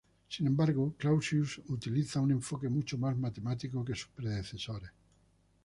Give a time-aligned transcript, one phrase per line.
[0.27, 4.89] Sin embargo, Clausius utiliza un enfoque mucho más matemático que sus predecesores.